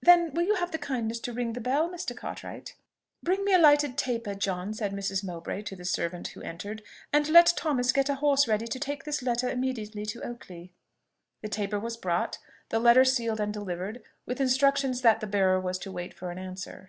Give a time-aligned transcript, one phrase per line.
[0.00, 2.16] "Then will you have the kindness to ring the bell, Mr.
[2.16, 2.74] Cartwright?"
[3.22, 5.22] "Bring me a lighted taper, John," said Mrs.
[5.22, 9.04] Mowbray to the servant who entered; "and let Thomas get a horse ready to take
[9.04, 10.72] this letter immediately to Oakley."
[11.42, 12.38] The taper was brought,
[12.70, 16.38] the letter sealed and delivered, with instructions that the bearer was to wait for an
[16.38, 16.88] answer.